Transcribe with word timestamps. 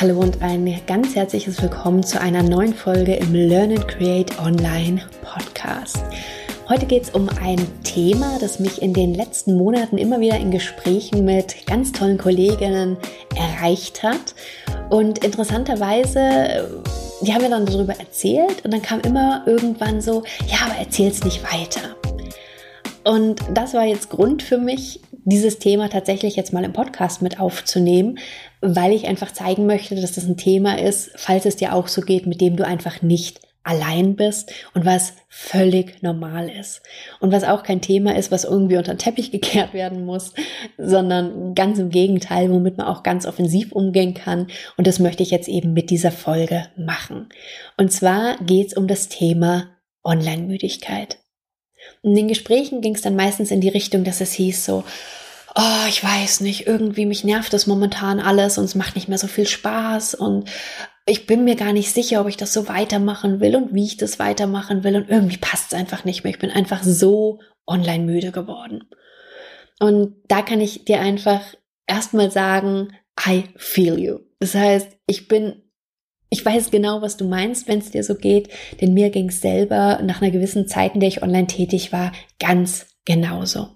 Hallo 0.00 0.20
und 0.20 0.42
ein 0.42 0.80
ganz 0.86 1.16
herzliches 1.16 1.60
Willkommen 1.60 2.04
zu 2.04 2.20
einer 2.20 2.44
neuen 2.44 2.72
Folge 2.72 3.16
im 3.16 3.34
Learn 3.34 3.72
and 3.72 3.88
Create 3.88 4.38
Online 4.38 5.02
Podcast. 5.22 6.00
Heute 6.68 6.86
geht 6.86 7.02
es 7.02 7.10
um 7.10 7.28
ein 7.42 7.58
Thema, 7.82 8.38
das 8.40 8.60
mich 8.60 8.80
in 8.80 8.94
den 8.94 9.12
letzten 9.12 9.56
Monaten 9.56 9.98
immer 9.98 10.20
wieder 10.20 10.36
in 10.36 10.52
Gesprächen 10.52 11.24
mit 11.24 11.66
ganz 11.66 11.90
tollen 11.90 12.16
Kolleginnen 12.16 12.96
erreicht 13.34 14.04
hat. 14.04 14.36
Und 14.88 15.24
interessanterweise, 15.24 16.80
die 17.22 17.34
haben 17.34 17.42
mir 17.42 17.50
dann 17.50 17.66
darüber 17.66 17.98
erzählt 17.98 18.64
und 18.64 18.72
dann 18.72 18.82
kam 18.82 19.00
immer 19.00 19.42
irgendwann 19.46 20.00
so, 20.00 20.22
ja, 20.46 20.58
aber 20.66 20.76
erzähl's 20.78 21.24
nicht 21.24 21.42
weiter. 21.42 21.97
Und 23.08 23.40
das 23.54 23.72
war 23.72 23.86
jetzt 23.86 24.10
Grund 24.10 24.42
für 24.42 24.58
mich, 24.58 25.00
dieses 25.24 25.58
Thema 25.58 25.88
tatsächlich 25.88 26.36
jetzt 26.36 26.52
mal 26.52 26.64
im 26.64 26.74
Podcast 26.74 27.22
mit 27.22 27.40
aufzunehmen, 27.40 28.18
weil 28.60 28.92
ich 28.92 29.06
einfach 29.06 29.32
zeigen 29.32 29.64
möchte, 29.64 29.94
dass 29.94 30.12
das 30.12 30.26
ein 30.26 30.36
Thema 30.36 30.78
ist, 30.78 31.12
falls 31.16 31.46
es 31.46 31.56
dir 31.56 31.72
auch 31.72 31.88
so 31.88 32.02
geht, 32.02 32.26
mit 32.26 32.42
dem 32.42 32.56
du 32.56 32.66
einfach 32.66 33.00
nicht 33.00 33.40
allein 33.62 34.14
bist 34.14 34.52
und 34.74 34.84
was 34.84 35.14
völlig 35.30 36.02
normal 36.02 36.50
ist. 36.50 36.82
Und 37.18 37.32
was 37.32 37.44
auch 37.44 37.62
kein 37.62 37.80
Thema 37.80 38.14
ist, 38.14 38.30
was 38.30 38.44
irgendwie 38.44 38.76
unter 38.76 38.92
den 38.92 38.98
Teppich 38.98 39.30
gekehrt 39.30 39.72
werden 39.72 40.04
muss, 40.04 40.34
sondern 40.76 41.54
ganz 41.54 41.78
im 41.78 41.88
Gegenteil, 41.88 42.50
womit 42.50 42.76
man 42.76 42.88
auch 42.88 43.02
ganz 43.02 43.24
offensiv 43.24 43.72
umgehen 43.72 44.12
kann. 44.12 44.48
Und 44.76 44.86
das 44.86 44.98
möchte 44.98 45.22
ich 45.22 45.30
jetzt 45.30 45.48
eben 45.48 45.72
mit 45.72 45.88
dieser 45.88 46.12
Folge 46.12 46.66
machen. 46.76 47.30
Und 47.78 47.90
zwar 47.90 48.36
geht 48.44 48.66
es 48.66 48.74
um 48.74 48.86
das 48.86 49.08
Thema 49.08 49.68
Online-Müdigkeit. 50.04 51.16
In 52.02 52.14
den 52.14 52.28
Gesprächen 52.28 52.80
ging 52.80 52.94
es 52.94 53.02
dann 53.02 53.16
meistens 53.16 53.50
in 53.50 53.60
die 53.60 53.68
Richtung, 53.68 54.04
dass 54.04 54.20
es 54.20 54.32
hieß 54.32 54.64
so, 54.64 54.84
oh, 55.54 55.88
ich 55.88 56.02
weiß 56.02 56.40
nicht, 56.40 56.66
irgendwie 56.66 57.06
mich 57.06 57.24
nervt 57.24 57.52
das 57.52 57.66
momentan 57.66 58.20
alles 58.20 58.58
und 58.58 58.64
es 58.64 58.74
macht 58.74 58.94
nicht 58.94 59.08
mehr 59.08 59.18
so 59.18 59.26
viel 59.26 59.46
Spaß 59.46 60.14
und 60.14 60.48
ich 61.06 61.26
bin 61.26 61.44
mir 61.44 61.56
gar 61.56 61.72
nicht 61.72 61.92
sicher, 61.92 62.20
ob 62.20 62.28
ich 62.28 62.36
das 62.36 62.52
so 62.52 62.68
weitermachen 62.68 63.40
will 63.40 63.56
und 63.56 63.74
wie 63.74 63.84
ich 63.84 63.96
das 63.96 64.18
weitermachen 64.18 64.84
will 64.84 64.96
und 64.96 65.08
irgendwie 65.08 65.38
passt 65.38 65.72
es 65.72 65.78
einfach 65.78 66.04
nicht 66.04 66.22
mehr. 66.22 66.32
Ich 66.32 66.38
bin 66.38 66.50
einfach 66.50 66.82
so 66.82 67.40
online 67.66 68.04
müde 68.04 68.30
geworden. 68.30 68.88
Und 69.80 70.16
da 70.28 70.42
kann 70.42 70.60
ich 70.60 70.84
dir 70.84 71.00
einfach 71.00 71.40
erstmal 71.86 72.30
sagen, 72.30 72.92
I 73.26 73.44
feel 73.56 73.98
you. 73.98 74.18
Das 74.38 74.54
heißt, 74.54 74.88
ich 75.06 75.28
bin 75.28 75.62
ich 76.30 76.44
weiß 76.44 76.70
genau, 76.70 77.02
was 77.02 77.16
du 77.16 77.26
meinst, 77.26 77.68
wenn 77.68 77.78
es 77.78 77.90
dir 77.90 78.04
so 78.04 78.14
geht, 78.14 78.48
denn 78.80 78.94
mir 78.94 79.10
ging 79.10 79.28
es 79.28 79.40
selber 79.40 80.00
nach 80.02 80.20
einer 80.20 80.30
gewissen 80.30 80.68
Zeit, 80.68 80.94
in 80.94 81.00
der 81.00 81.08
ich 81.08 81.22
online 81.22 81.46
tätig 81.46 81.92
war, 81.92 82.12
ganz 82.38 82.86
genauso. 83.04 83.68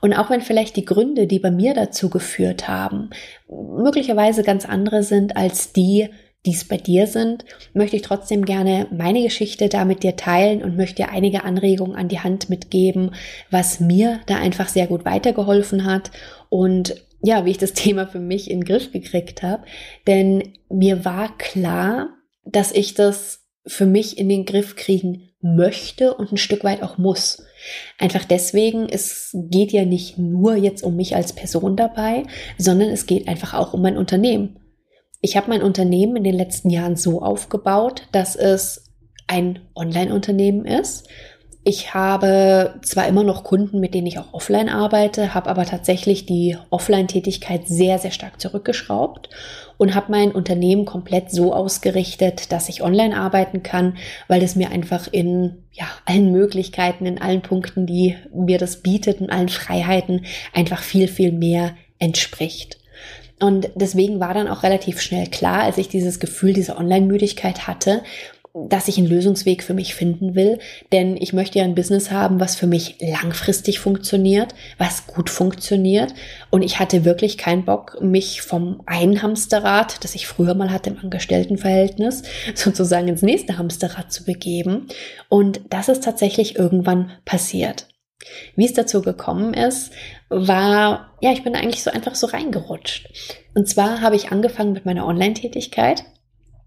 Und 0.00 0.14
auch 0.14 0.30
wenn 0.30 0.40
vielleicht 0.40 0.76
die 0.76 0.84
Gründe, 0.84 1.26
die 1.26 1.38
bei 1.38 1.50
mir 1.50 1.74
dazu 1.74 2.10
geführt 2.10 2.68
haben, 2.68 3.10
möglicherweise 3.48 4.42
ganz 4.42 4.64
andere 4.66 5.02
sind 5.02 5.36
als 5.36 5.72
die, 5.72 6.08
die 6.46 6.52
es 6.52 6.64
bei 6.64 6.76
dir 6.76 7.06
sind, 7.06 7.44
möchte 7.72 7.96
ich 7.96 8.02
trotzdem 8.02 8.44
gerne 8.44 8.86
meine 8.90 9.22
Geschichte 9.22 9.68
da 9.68 9.86
mit 9.86 10.02
dir 10.02 10.16
teilen 10.16 10.62
und 10.62 10.76
möchte 10.76 10.96
dir 10.96 11.10
einige 11.10 11.44
Anregungen 11.44 11.96
an 11.96 12.08
die 12.08 12.20
Hand 12.20 12.50
mitgeben, 12.50 13.14
was 13.50 13.80
mir 13.80 14.20
da 14.26 14.36
einfach 14.36 14.68
sehr 14.68 14.86
gut 14.86 15.06
weitergeholfen 15.06 15.86
hat 15.86 16.10
und 16.50 17.03
ja, 17.24 17.44
wie 17.44 17.50
ich 17.50 17.58
das 17.58 17.72
Thema 17.74 18.06
für 18.06 18.20
mich 18.20 18.50
in 18.50 18.60
den 18.60 18.66
Griff 18.66 18.92
gekriegt 18.92 19.42
habe. 19.42 19.64
Denn 20.06 20.54
mir 20.68 21.04
war 21.04 21.36
klar, 21.38 22.10
dass 22.44 22.72
ich 22.72 22.94
das 22.94 23.40
für 23.66 23.86
mich 23.86 24.18
in 24.18 24.28
den 24.28 24.44
Griff 24.44 24.76
kriegen 24.76 25.30
möchte 25.40 26.14
und 26.14 26.32
ein 26.32 26.36
Stück 26.36 26.64
weit 26.64 26.82
auch 26.82 26.98
muss. 26.98 27.42
Einfach 27.98 28.24
deswegen, 28.24 28.88
es 28.88 29.30
geht 29.32 29.72
ja 29.72 29.84
nicht 29.84 30.18
nur 30.18 30.56
jetzt 30.56 30.82
um 30.82 30.96
mich 30.96 31.16
als 31.16 31.32
Person 31.32 31.76
dabei, 31.76 32.24
sondern 32.58 32.90
es 32.90 33.06
geht 33.06 33.26
einfach 33.26 33.54
auch 33.54 33.72
um 33.72 33.82
mein 33.82 33.96
Unternehmen. 33.96 34.60
Ich 35.20 35.36
habe 35.36 35.48
mein 35.48 35.62
Unternehmen 35.62 36.16
in 36.16 36.24
den 36.24 36.34
letzten 36.34 36.68
Jahren 36.68 36.96
so 36.96 37.22
aufgebaut, 37.22 38.06
dass 38.12 38.36
es 38.36 38.90
ein 39.26 39.60
Online-Unternehmen 39.74 40.66
ist, 40.66 41.08
ich 41.66 41.94
habe 41.94 42.74
zwar 42.82 43.08
immer 43.08 43.24
noch 43.24 43.42
Kunden, 43.42 43.80
mit 43.80 43.94
denen 43.94 44.06
ich 44.06 44.18
auch 44.18 44.32
offline 44.34 44.68
arbeite, 44.68 45.32
habe 45.32 45.48
aber 45.48 45.64
tatsächlich 45.64 46.26
die 46.26 46.58
Offline-Tätigkeit 46.68 47.66
sehr, 47.66 47.98
sehr 47.98 48.10
stark 48.10 48.38
zurückgeschraubt 48.38 49.30
und 49.78 49.94
habe 49.94 50.12
mein 50.12 50.32
Unternehmen 50.32 50.84
komplett 50.84 51.30
so 51.30 51.54
ausgerichtet, 51.54 52.52
dass 52.52 52.68
ich 52.68 52.82
online 52.82 53.16
arbeiten 53.16 53.62
kann, 53.62 53.96
weil 54.28 54.42
es 54.42 54.56
mir 54.56 54.70
einfach 54.70 55.08
in 55.10 55.64
ja, 55.72 55.86
allen 56.04 56.32
Möglichkeiten, 56.32 57.06
in 57.06 57.20
allen 57.20 57.40
Punkten, 57.40 57.86
die 57.86 58.14
mir 58.34 58.58
das 58.58 58.82
bietet, 58.82 59.22
in 59.22 59.30
allen 59.30 59.48
Freiheiten 59.48 60.26
einfach 60.52 60.82
viel, 60.82 61.08
viel 61.08 61.32
mehr 61.32 61.74
entspricht. 61.98 62.78
Und 63.40 63.70
deswegen 63.74 64.20
war 64.20 64.34
dann 64.34 64.48
auch 64.48 64.62
relativ 64.62 65.00
schnell 65.00 65.26
klar, 65.26 65.62
als 65.62 65.78
ich 65.78 65.88
dieses 65.88 66.20
Gefühl, 66.20 66.52
diese 66.52 66.76
Online-Müdigkeit 66.76 67.66
hatte, 67.66 68.02
dass 68.54 68.86
ich 68.86 68.98
einen 68.98 69.08
Lösungsweg 69.08 69.64
für 69.64 69.74
mich 69.74 69.96
finden 69.96 70.36
will, 70.36 70.60
denn 70.92 71.16
ich 71.16 71.32
möchte 71.32 71.58
ja 71.58 71.64
ein 71.64 71.74
Business 71.74 72.12
haben, 72.12 72.38
was 72.38 72.54
für 72.54 72.68
mich 72.68 72.96
langfristig 73.00 73.80
funktioniert, 73.80 74.54
was 74.78 75.08
gut 75.08 75.28
funktioniert 75.28 76.14
und 76.50 76.62
ich 76.62 76.78
hatte 76.78 77.04
wirklich 77.04 77.36
keinen 77.36 77.64
Bock, 77.64 77.98
mich 78.00 78.42
vom 78.42 78.80
einen 78.86 79.22
Hamsterrad, 79.22 80.04
das 80.04 80.14
ich 80.14 80.28
früher 80.28 80.54
mal 80.54 80.70
hatte 80.70 80.90
im 80.90 80.98
Angestelltenverhältnis, 80.98 82.22
sozusagen 82.54 83.08
ins 83.08 83.22
nächste 83.22 83.58
Hamsterrad 83.58 84.12
zu 84.12 84.24
begeben 84.24 84.86
und 85.28 85.60
das 85.70 85.88
ist 85.88 86.04
tatsächlich 86.04 86.56
irgendwann 86.56 87.10
passiert. 87.24 87.88
Wie 88.54 88.64
es 88.64 88.72
dazu 88.72 89.02
gekommen 89.02 89.52
ist, 89.52 89.92
war, 90.28 91.16
ja, 91.20 91.32
ich 91.32 91.42
bin 91.42 91.56
eigentlich 91.56 91.82
so 91.82 91.90
einfach 91.90 92.14
so 92.14 92.28
reingerutscht. 92.28 93.08
Und 93.54 93.68
zwar 93.68 94.00
habe 94.00 94.16
ich 94.16 94.30
angefangen 94.32 94.72
mit 94.72 94.86
meiner 94.86 95.06
Online-Tätigkeit 95.06 96.04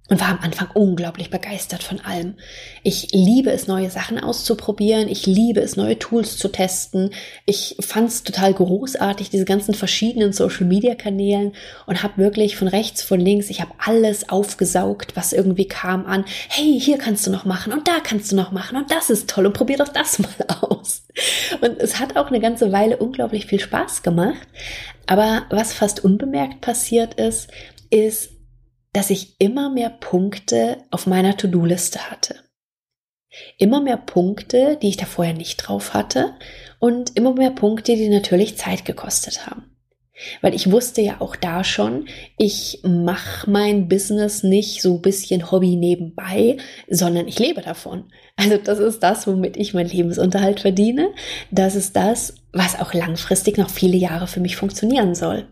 und 0.09 0.21
war 0.21 0.29
am 0.29 0.39
Anfang 0.39 0.69
unglaublich 0.73 1.29
begeistert 1.29 1.83
von 1.83 1.99
allem. 1.99 2.35
Ich 2.83 3.09
liebe 3.11 3.51
es, 3.51 3.67
neue 3.67 3.89
Sachen 3.89 4.19
auszuprobieren. 4.19 5.09
Ich 5.09 5.25
liebe 5.25 5.59
es, 5.59 5.75
neue 5.75 5.99
Tools 5.99 6.37
zu 6.37 6.47
testen. 6.47 7.11
Ich 7.45 7.75
fand 7.81 8.09
es 8.09 8.23
total 8.23 8.53
großartig, 8.53 9.29
diese 9.29 9.43
ganzen 9.43 9.73
verschiedenen 9.73 10.31
Social-Media-Kanälen 10.31 11.53
und 11.85 12.03
habe 12.03 12.17
wirklich 12.17 12.55
von 12.55 12.69
rechts, 12.69 13.01
von 13.01 13.19
links, 13.19 13.49
ich 13.49 13.59
habe 13.59 13.73
alles 13.83 14.29
aufgesaugt, 14.29 15.15
was 15.15 15.33
irgendwie 15.33 15.67
kam 15.67 16.05
an. 16.05 16.23
Hey, 16.47 16.79
hier 16.79 16.97
kannst 16.97 17.27
du 17.27 17.31
noch 17.31 17.43
machen 17.43 17.73
und 17.73 17.87
da 17.87 17.99
kannst 18.01 18.31
du 18.31 18.35
noch 18.37 18.51
machen 18.51 18.77
und 18.77 18.89
das 18.91 19.09
ist 19.09 19.29
toll 19.29 19.45
und 19.45 19.53
probier 19.53 19.77
doch 19.77 19.89
das 19.89 20.19
mal 20.19 20.29
aus. 20.61 21.03
Und 21.61 21.79
es 21.79 21.99
hat 21.99 22.15
auch 22.15 22.27
eine 22.27 22.39
ganze 22.39 22.71
Weile 22.71 22.97
unglaublich 22.97 23.45
viel 23.45 23.59
Spaß 23.59 24.03
gemacht. 24.03 24.47
Aber 25.05 25.43
was 25.49 25.73
fast 25.73 26.03
unbemerkt 26.03 26.61
passiert 26.61 27.15
ist, 27.15 27.49
ist, 27.89 28.29
dass 28.97 29.11
ich 29.11 29.39
immer 29.39 29.69
mehr 29.69 29.91
Punkte 29.91 30.77
auf 30.89 31.05
meiner 31.05 31.37
To-Do-Liste 31.37 32.09
hatte. 32.09 32.33
Immer 33.59 33.79
mehr 33.79 33.97
Punkte, 33.97 34.79
die 34.81 34.89
ich 34.89 34.97
da 34.97 35.05
vorher 35.05 35.35
nicht 35.35 35.57
drauf 35.57 35.93
hatte 35.93 36.33
und 36.79 37.15
immer 37.15 37.35
mehr 37.35 37.51
Punkte, 37.51 37.95
die 37.95 38.09
natürlich 38.09 38.57
Zeit 38.57 38.85
gekostet 38.85 39.45
haben. 39.45 39.77
Weil 40.41 40.55
ich 40.55 40.71
wusste 40.71 41.01
ja 41.01 41.21
auch 41.21 41.35
da 41.35 41.63
schon, 41.63 42.07
ich 42.39 42.79
mache 42.81 43.47
mein 43.47 43.87
Business 43.87 44.41
nicht 44.41 44.81
so 44.81 44.95
ein 44.95 45.01
bisschen 45.03 45.51
Hobby 45.51 45.75
nebenbei, 45.75 46.57
sondern 46.89 47.27
ich 47.27 47.37
lebe 47.37 47.61
davon. 47.61 48.11
Also 48.35 48.57
das 48.57 48.79
ist 48.79 49.03
das, 49.03 49.27
womit 49.27 49.57
ich 49.57 49.75
meinen 49.75 49.91
Lebensunterhalt 49.91 50.61
verdiene. 50.61 51.11
Das 51.51 51.75
ist 51.75 51.95
das, 51.95 52.33
was 52.51 52.79
auch 52.79 52.95
langfristig 52.95 53.59
noch 53.59 53.69
viele 53.69 53.97
Jahre 53.97 54.25
für 54.25 54.39
mich 54.39 54.55
funktionieren 54.55 55.13
soll. 55.13 55.47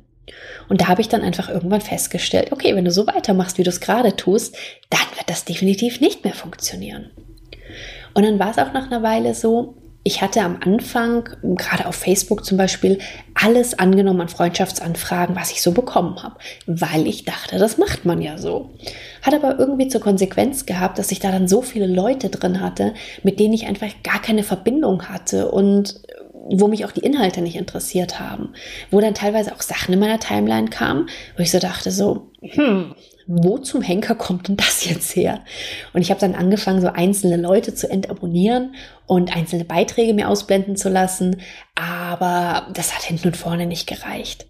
Und 0.70 0.82
da 0.82 0.88
habe 0.88 1.02
ich 1.02 1.10
dann 1.10 1.22
einfach 1.22 1.50
irgendwann 1.50 1.82
festgestellt, 1.82 2.52
okay, 2.52 2.76
wenn 2.76 2.86
du 2.86 2.92
so 2.92 3.08
weitermachst, 3.08 3.58
wie 3.58 3.64
du 3.64 3.70
es 3.70 3.80
gerade 3.80 4.16
tust, 4.16 4.56
dann 4.90 5.18
wird 5.18 5.30
das 5.30 5.46
definitiv 5.46 6.02
nicht 6.02 6.24
mehr 6.24 6.34
funktionieren. 6.34 7.12
Und 8.14 8.24
dann 8.24 8.40
war 8.40 8.52
es 8.52 8.58
auch 8.58 8.74
nach 8.74 8.88
einer 8.88 9.04
Weile 9.04 9.36
so, 9.36 9.76
ich 10.08 10.22
hatte 10.22 10.42
am 10.42 10.60
Anfang, 10.62 11.28
gerade 11.42 11.88
auf 11.88 11.96
Facebook 11.96 12.46
zum 12.46 12.60
Beispiel, 12.60 13.00
alles 13.34 13.78
angenommen 13.80 14.22
an 14.22 14.30
Freundschaftsanfragen, 14.30 15.36
was 15.36 15.52
ich 15.52 15.64
so 15.64 15.72
bekommen 15.72 16.22
habe, 16.22 16.36
weil 16.68 17.08
ich 17.08 17.26
dachte, 17.26 17.58
das 17.58 17.80
macht 17.80 18.06
man 18.06 18.22
ja 18.22 18.38
so. 18.38 18.70
Hat 19.24 19.34
aber 19.34 19.58
irgendwie 19.58 19.88
zur 19.88 20.02
Konsequenz 20.02 20.68
gehabt, 20.68 21.00
dass 21.00 21.12
ich 21.12 21.20
da 21.20 21.32
dann 21.32 21.48
so 21.48 21.64
viele 21.64 21.88
Leute 21.88 22.30
drin 22.30 22.62
hatte, 22.62 22.94
mit 23.24 23.40
denen 23.40 23.56
ich 23.56 23.66
einfach 23.66 23.88
gar 24.04 24.22
keine 24.22 24.44
Verbindung 24.44 25.10
hatte 25.10 25.50
und 25.50 26.00
wo 26.48 26.68
mich 26.68 26.86
auch 26.86 26.92
die 26.92 27.02
Inhalte 27.02 27.42
nicht 27.42 27.56
interessiert 27.56 28.20
haben, 28.20 28.54
wo 28.92 29.02
dann 29.02 29.16
teilweise 29.16 29.54
auch 29.54 29.62
Sachen 29.62 29.94
in 29.94 30.00
meiner 30.00 30.20
Timeline 30.20 30.70
kamen, 30.70 31.10
wo 31.36 31.44
ich 31.44 31.52
so 31.52 31.60
dachte 31.60 31.92
so, 31.92 32.32
hm, 32.42 32.94
wo 33.28 33.58
zum 33.58 33.82
Henker 33.82 34.14
kommt 34.14 34.48
denn 34.48 34.58
das 34.58 34.86
jetzt 34.86 35.16
her? 35.16 35.44
Und 35.94 36.02
ich 36.02 36.12
habe 36.12 36.20
dann 36.20 36.36
angefangen, 36.36 36.82
so 36.82 36.88
einzelne 36.88 37.38
Leute 37.38 37.74
zu 37.74 37.90
entabonnieren 37.90 38.76
und 39.08 39.36
einzelne 39.36 39.66
Beiträge 39.66 40.14
mir 40.14 40.30
ausblenden 40.30 40.76
zu 40.76 40.90
lassen, 40.90 41.42
aber 41.74 42.68
das 42.74 42.96
hat 42.96 43.02
hinten 43.02 43.30
und 43.30 43.38
vorne 43.38 43.66
nicht 43.66 43.88
gereicht. 43.88 44.46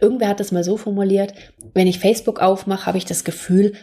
Irgendwer 0.00 0.28
hat 0.28 0.40
es 0.40 0.52
mal 0.52 0.62
so 0.62 0.76
formuliert, 0.76 1.34
wenn 1.74 1.88
ich 1.88 1.98
Facebook 1.98 2.40
aufmache, 2.40 2.86
habe 2.86 2.98
ich 2.98 3.04
das 3.04 3.24
Gefühl, 3.24 3.74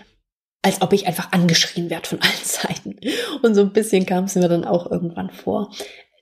als 0.61 0.81
ob 0.81 0.93
ich 0.93 1.07
einfach 1.07 1.33
angeschrien 1.33 1.89
werde 1.89 2.07
von 2.07 2.21
allen 2.21 2.31
Seiten. 2.43 2.95
Und 3.43 3.55
so 3.55 3.61
ein 3.61 3.73
bisschen 3.73 4.05
kam 4.05 4.23
es 4.25 4.35
mir 4.35 4.47
dann 4.47 4.63
auch 4.63 4.89
irgendwann 4.89 5.29
vor 5.29 5.71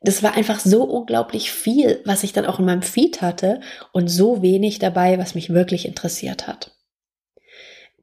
das 0.07 0.23
war 0.23 0.37
einfach 0.37 0.61
so 0.61 0.83
unglaublich 0.83 1.51
viel, 1.51 1.99
was 2.05 2.23
ich 2.23 2.31
dann 2.31 2.45
auch 2.45 2.59
in 2.59 2.65
meinem 2.65 2.81
Feed 2.81 3.21
hatte 3.21 3.59
und 3.91 4.07
so 4.07 4.41
wenig 4.41 4.79
dabei, 4.79 5.17
was 5.19 5.35
mich 5.35 5.49
wirklich 5.49 5.85
interessiert 5.85 6.47
hat. 6.47 6.71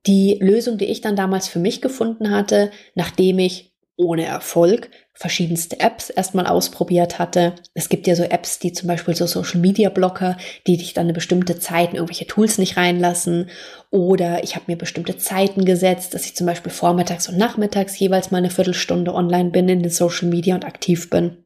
Die 0.06 0.38
Lösung, 0.38 0.76
die 0.76 0.84
ich 0.84 1.00
dann 1.00 1.16
damals 1.16 1.48
für 1.48 1.60
mich 1.60 1.80
gefunden 1.80 2.30
hatte, 2.30 2.70
nachdem 2.94 3.38
ich 3.38 3.74
ohne 3.96 4.26
Erfolg 4.26 4.90
verschiedenste 5.14 5.80
Apps 5.80 6.10
erstmal 6.10 6.46
ausprobiert 6.46 7.18
hatte. 7.18 7.54
Es 7.72 7.88
gibt 7.88 8.06
ja 8.06 8.16
so 8.16 8.24
Apps, 8.24 8.58
die 8.58 8.72
zum 8.72 8.88
Beispiel 8.88 9.14
so 9.14 9.26
Social 9.26 9.60
Media 9.60 9.88
Blocker, 9.88 10.36
die 10.66 10.76
dich 10.76 10.92
dann 10.92 11.04
eine 11.04 11.14
bestimmte 11.14 11.58
Zeit 11.58 11.90
in 11.90 11.96
irgendwelche 11.96 12.26
Tools 12.26 12.58
nicht 12.58 12.76
reinlassen. 12.76 13.48
Oder 13.90 14.44
ich 14.44 14.56
habe 14.56 14.64
mir 14.66 14.76
bestimmte 14.76 15.16
Zeiten 15.16 15.64
gesetzt, 15.64 16.12
dass 16.12 16.26
ich 16.26 16.36
zum 16.36 16.46
Beispiel 16.46 16.72
vormittags 16.72 17.30
und 17.30 17.38
nachmittags 17.38 17.98
jeweils 17.98 18.30
mal 18.30 18.38
eine 18.38 18.50
Viertelstunde 18.50 19.14
online 19.14 19.50
bin 19.50 19.70
in 19.70 19.82
den 19.82 19.90
Social 19.90 20.28
Media 20.28 20.54
und 20.54 20.66
aktiv 20.66 21.08
bin. 21.08 21.43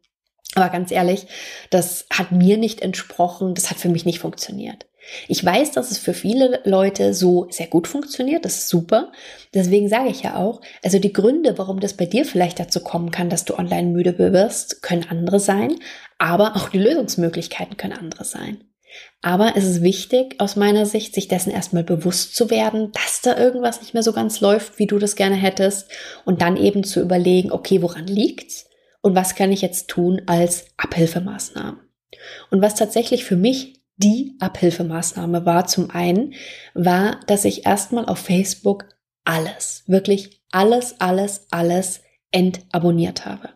Aber 0.55 0.71
ganz 0.71 0.91
ehrlich, 0.91 1.27
das 1.71 2.06
hat 2.11 2.33
mir 2.33 2.56
nicht 2.56 2.81
entsprochen, 2.81 3.55
das 3.55 3.71
hat 3.71 3.79
für 3.79 3.89
mich 3.89 4.06
nicht 4.06 4.19
funktioniert. 4.19 4.87
Ich 5.27 5.45
weiß, 5.45 5.73
dass 5.73 5.91
es 5.91 5.99
für 5.99 6.15
viele 6.15 6.61
Leute 6.65 7.15
so 7.15 7.47
sehr 7.50 7.67
gut 7.67 7.87
funktioniert. 7.87 8.45
Das 8.45 8.59
ist 8.59 8.69
super. 8.69 9.12
Deswegen 9.55 9.89
sage 9.89 10.11
ich 10.11 10.23
ja 10.23 10.37
auch, 10.37 10.61
also 10.83 10.99
die 10.99 11.12
Gründe, 11.12 11.56
warum 11.56 11.81
das 11.81 11.95
bei 11.95 12.06
dir 12.06 12.25
vielleicht 12.25 12.61
dazu 12.61 12.81
kommen 12.81 13.11
kann, 13.11 13.31
dass 13.31 13.45
du 13.45 13.59
online 13.59 13.89
müde 13.89 14.19
wirst, 14.19 14.83
können 14.83 15.06
andere 15.09 15.41
sein. 15.41 15.77
Aber 16.19 16.56
auch 16.56 16.69
die 16.69 16.79
Lösungsmöglichkeiten 16.79 17.77
können 17.77 17.95
andere 17.97 18.25
sein. 18.25 18.65
Aber 19.21 19.55
es 19.56 19.65
ist 19.65 19.83
wichtig, 19.83 20.37
aus 20.39 20.56
meiner 20.56 20.87
Sicht, 20.87 21.15
sich 21.15 21.29
dessen 21.29 21.50
erstmal 21.50 21.85
bewusst 21.85 22.35
zu 22.35 22.50
werden, 22.50 22.93
dass 22.93 23.21
da 23.21 23.37
irgendwas 23.37 23.81
nicht 23.81 23.95
mehr 23.95 24.03
so 24.03 24.12
ganz 24.12 24.41
läuft, 24.41 24.79
wie 24.79 24.87
du 24.87 24.99
das 24.99 25.17
gerne 25.17 25.37
hättest. 25.37 25.91
Und 26.25 26.41
dann 26.41 26.56
eben 26.56 26.85
zu 26.85 27.00
überlegen, 27.00 27.53
okay, 27.53 27.83
woran 27.83 28.06
liegt's? 28.06 28.68
Und 29.09 29.15
was 29.15 29.35
kann 29.35 29.51
ich 29.51 29.63
jetzt 29.63 29.89
tun 29.89 30.21
als 30.27 30.67
Abhilfemaßnahmen? 30.77 31.81
Und 32.51 32.61
was 32.61 32.75
tatsächlich 32.75 33.25
für 33.25 33.37
mich 33.37 33.81
die 33.97 34.37
Abhilfemaßnahme 34.39 35.47
war 35.47 35.67
zum 35.67 35.91
einen, 35.91 36.35
war, 36.75 37.19
dass 37.27 37.47
ich 37.47 37.65
erstmal 37.65 38.05
auf 38.05 38.19
Facebook 38.19 38.85
alles, 39.25 39.85
wirklich 39.87 40.43
alles, 40.53 41.01
alles, 41.01 41.47
alles 41.51 42.03
entabonniert 42.33 43.25
habe. 43.25 43.49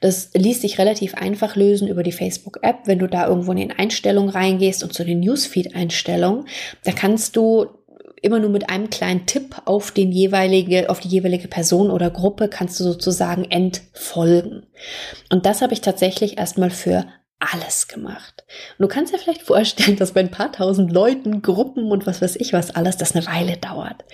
Das 0.00 0.30
ließ 0.32 0.62
sich 0.62 0.78
relativ 0.78 1.14
einfach 1.14 1.54
lösen 1.54 1.86
über 1.86 2.02
die 2.02 2.12
Facebook-App. 2.12 2.86
Wenn 2.86 2.98
du 2.98 3.08
da 3.08 3.28
irgendwo 3.28 3.52
in 3.52 3.58
den 3.58 3.72
Einstellungen 3.72 4.30
reingehst 4.30 4.82
und 4.82 4.94
zu 4.94 5.04
den 5.04 5.20
Newsfeed-Einstellungen, 5.20 6.48
da 6.84 6.92
kannst 6.92 7.36
du 7.36 7.66
immer 8.22 8.38
nur 8.38 8.50
mit 8.50 8.70
einem 8.70 8.90
kleinen 8.90 9.26
Tipp 9.26 9.56
auf 9.64 9.90
den 9.90 10.12
jeweilige, 10.12 10.90
auf 10.90 11.00
die 11.00 11.08
jeweilige 11.08 11.48
Person 11.48 11.90
oder 11.90 12.10
Gruppe 12.10 12.48
kannst 12.48 12.78
du 12.80 12.84
sozusagen 12.84 13.44
entfolgen. 13.44 14.66
Und 15.30 15.46
das 15.46 15.62
habe 15.62 15.72
ich 15.72 15.80
tatsächlich 15.80 16.38
erstmal 16.38 16.70
für 16.70 17.04
alles 17.40 17.86
gemacht. 17.86 18.44
Und 18.78 18.82
du 18.82 18.88
kannst 18.88 19.14
dir 19.14 19.18
vielleicht 19.18 19.42
vorstellen, 19.42 19.96
dass 19.96 20.12
bei 20.12 20.20
ein 20.20 20.30
paar 20.30 20.50
tausend 20.50 20.92
Leuten, 20.92 21.40
Gruppen 21.40 21.90
und 21.92 22.06
was 22.06 22.20
weiß 22.20 22.34
ich 22.36 22.52
was 22.52 22.74
alles, 22.74 22.96
das 22.96 23.14
eine 23.14 23.26
Weile 23.26 23.56
dauert. 23.56 24.04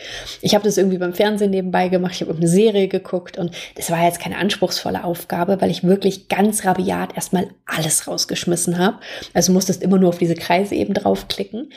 Ich 0.43 0.55
habe 0.55 0.65
das 0.65 0.77
irgendwie 0.77 0.99
beim 0.99 1.15
Fernsehen 1.15 1.51
nebenbei 1.51 1.89
gemacht, 1.89 2.15
ich 2.15 2.21
habe 2.21 2.35
eine 2.35 2.49
Serie 2.49 2.89
geguckt 2.89 3.39
und 3.39 3.53
das 3.77 3.91
war 3.91 4.05
jetzt 4.05 4.21
keine 4.21 4.37
anspruchsvolle 4.37 5.05
Aufgabe, 5.05 5.61
weil 5.61 5.71
ich 5.71 5.85
wirklich 5.85 6.29
ganz 6.29 6.67
rabiat 6.67 7.17
erstmal 7.17 7.49
alles 7.65 8.07
rausgeschmissen 8.07 8.79
habe. 8.79 8.99
Also 9.33 9.53
musstest 9.53 9.83
immer 9.83 9.99
nur 9.99 10.11
auf 10.11 10.19
diese 10.19 10.35
Kreise 10.35 10.75
eben 10.75 10.93
draufklicken. 10.93 11.71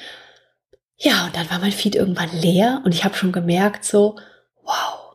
Ja, 1.00 1.26
und 1.26 1.36
dann 1.36 1.50
war 1.50 1.60
mein 1.60 1.72
Feed 1.72 1.96
irgendwann 1.96 2.32
leer 2.32 2.82
und 2.84 2.94
ich 2.94 3.04
habe 3.04 3.16
schon 3.16 3.32
gemerkt 3.32 3.86
so, 3.86 4.16
wow, 4.64 5.06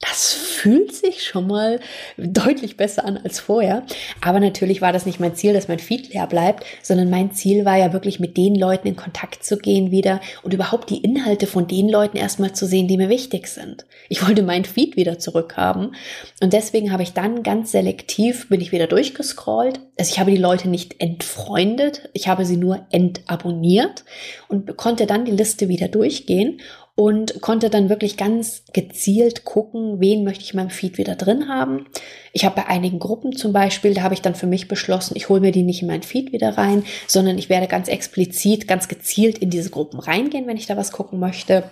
das 0.00 0.34
fühlt 0.34 0.94
sich 0.94 1.22
schon 1.24 1.46
mal 1.46 1.80
deutlich 2.18 2.76
besser 2.76 3.06
an 3.06 3.16
als 3.16 3.40
vorher. 3.40 3.82
Aber 4.20 4.40
natürlich 4.40 4.82
war 4.82 4.92
das 4.92 5.06
nicht 5.06 5.20
mein 5.20 5.34
Ziel, 5.34 5.54
dass 5.54 5.68
mein 5.68 5.78
Feed 5.78 6.12
leer 6.12 6.26
bleibt, 6.26 6.64
sondern 6.82 7.08
mein 7.08 7.32
Ziel 7.32 7.64
war 7.64 7.78
ja 7.78 7.94
wirklich 7.94 8.20
mit 8.20 8.36
den 8.36 8.54
Leuten 8.54 8.88
in 8.88 8.96
Kontakt 8.96 9.42
zu 9.42 9.56
gehen 9.56 9.90
wieder 9.90 10.20
und 10.42 10.52
überhaupt 10.52 10.90
die 10.90 11.02
Inhalte 11.02 11.46
von 11.46 11.66
den 11.66 11.88
Leuten 11.88 12.18
erstmal 12.18 12.52
zu 12.52 12.66
sehen, 12.66 12.88
die 12.88 12.98
mir 12.98 13.08
wichtig 13.08 13.48
sind. 13.48 13.86
Ich 14.10 14.26
wollte 14.26 14.42
mein 14.42 14.66
Feed 14.66 14.96
wieder 14.96 15.18
zurückhaben 15.18 15.94
und 16.42 16.52
deswegen 16.52 16.92
habe 16.92 17.02
ich 17.02 17.14
dann 17.14 17.42
ganz 17.42 17.72
selektiv 17.72 18.50
bin 18.50 18.60
ich 18.60 18.72
wieder 18.72 18.88
durchgescrollt. 18.88 19.80
Also 19.98 20.12
ich 20.12 20.20
habe 20.20 20.30
die 20.30 20.36
Leute 20.36 20.68
nicht 20.68 21.00
entfreundet, 21.00 22.10
ich 22.12 22.28
habe 22.28 22.44
sie 22.44 22.58
nur 22.58 22.86
entabonniert 22.90 24.04
und 24.48 24.76
konnte 24.76 25.06
dann 25.06 25.24
die 25.24 25.32
Liste 25.32 25.68
wieder 25.68 25.88
durchgehen 25.88 26.60
und 26.96 27.42
konnte 27.42 27.70
dann 27.70 27.90
wirklich 27.90 28.16
ganz 28.16 28.64
gezielt 28.72 29.44
gucken, 29.44 30.00
wen 30.00 30.24
möchte 30.24 30.42
ich 30.42 30.54
in 30.54 30.56
meinem 30.56 30.70
Feed 30.70 30.96
wieder 30.96 31.14
drin 31.14 31.46
haben. 31.46 31.86
Ich 32.32 32.44
habe 32.44 32.56
bei 32.56 32.66
einigen 32.66 32.98
Gruppen 32.98 33.36
zum 33.36 33.52
Beispiel, 33.52 33.94
da 33.94 34.02
habe 34.02 34.14
ich 34.14 34.22
dann 34.22 34.34
für 34.34 34.46
mich 34.46 34.66
beschlossen, 34.66 35.14
ich 35.14 35.28
hole 35.28 35.40
mir 35.40 35.52
die 35.52 35.62
nicht 35.62 35.82
in 35.82 35.88
mein 35.88 36.02
Feed 36.02 36.32
wieder 36.32 36.56
rein, 36.56 36.84
sondern 37.06 37.36
ich 37.38 37.50
werde 37.50 37.68
ganz 37.68 37.88
explizit, 37.88 38.66
ganz 38.66 38.88
gezielt 38.88 39.38
in 39.38 39.50
diese 39.50 39.70
Gruppen 39.70 40.00
reingehen, 40.00 40.46
wenn 40.46 40.56
ich 40.56 40.66
da 40.66 40.76
was 40.76 40.90
gucken 40.90 41.20
möchte 41.20 41.64